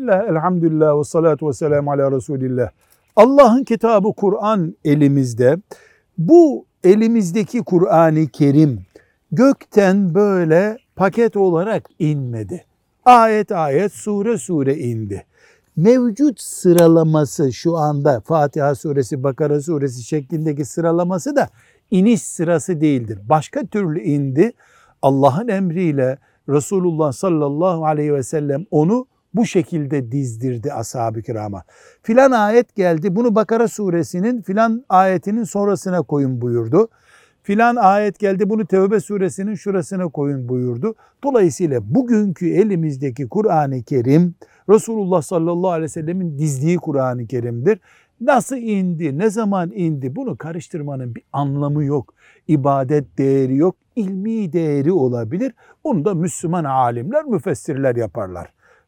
Bismillah, 0.00 0.28
elhamdülillah 0.28 0.98
ve 0.98 1.04
salatu 1.04 1.48
ve 1.48 1.52
selamu 1.52 1.92
ala 1.92 2.12
Resulillah. 2.12 2.70
Allah'ın 3.16 3.64
kitabı 3.64 4.12
Kur'an 4.12 4.76
elimizde. 4.84 5.56
Bu 6.18 6.66
elimizdeki 6.84 7.58
Kur'an-ı 7.62 8.26
Kerim 8.26 8.80
gökten 9.32 10.14
böyle 10.14 10.78
paket 10.96 11.36
olarak 11.36 11.84
inmedi. 11.98 12.64
Ayet 13.04 13.52
ayet, 13.52 13.92
sure 13.92 14.38
sure 14.38 14.76
indi. 14.76 15.26
Mevcut 15.76 16.40
sıralaması 16.40 17.52
şu 17.52 17.76
anda 17.76 18.20
Fatiha 18.20 18.74
suresi, 18.74 19.22
Bakara 19.22 19.60
suresi 19.60 20.02
şeklindeki 20.02 20.64
sıralaması 20.64 21.36
da 21.36 21.48
iniş 21.90 22.22
sırası 22.22 22.80
değildir. 22.80 23.18
Başka 23.28 23.66
türlü 23.66 24.00
indi. 24.00 24.52
Allah'ın 25.02 25.48
emriyle 25.48 26.18
Resulullah 26.48 27.12
sallallahu 27.12 27.86
aleyhi 27.86 28.14
ve 28.14 28.22
sellem 28.22 28.66
onu 28.70 29.06
bu 29.34 29.46
şekilde 29.46 30.12
dizdirdi 30.12 30.72
ashab-ı 30.72 31.22
kirama. 31.22 31.62
Filan 32.02 32.32
ayet 32.32 32.76
geldi 32.76 33.16
bunu 33.16 33.34
Bakara 33.34 33.68
suresinin 33.68 34.42
filan 34.42 34.84
ayetinin 34.88 35.44
sonrasına 35.44 36.02
koyun 36.02 36.40
buyurdu. 36.40 36.88
Filan 37.42 37.76
ayet 37.76 38.18
geldi 38.18 38.50
bunu 38.50 38.66
Tevbe 38.66 39.00
suresinin 39.00 39.54
şurasına 39.54 40.08
koyun 40.08 40.48
buyurdu. 40.48 40.94
Dolayısıyla 41.24 41.94
bugünkü 41.94 42.50
elimizdeki 42.50 43.28
Kur'an-ı 43.28 43.82
Kerim 43.82 44.34
Resulullah 44.68 45.22
sallallahu 45.22 45.70
aleyhi 45.70 45.84
ve 45.84 45.88
sellemin 45.88 46.38
dizdiği 46.38 46.76
Kur'an-ı 46.76 47.26
Kerim'dir. 47.26 47.80
Nasıl 48.20 48.56
indi, 48.56 49.18
ne 49.18 49.30
zaman 49.30 49.70
indi 49.74 50.16
bunu 50.16 50.36
karıştırmanın 50.36 51.14
bir 51.14 51.22
anlamı 51.32 51.84
yok. 51.84 52.14
İbadet 52.48 53.18
değeri 53.18 53.56
yok, 53.56 53.76
ilmi 53.96 54.52
değeri 54.52 54.92
olabilir. 54.92 55.52
Onu 55.84 56.04
da 56.04 56.14
Müslüman 56.14 56.64
alimler, 56.64 57.24
müfessirler 57.24 57.96
yaparlar. 57.96 58.52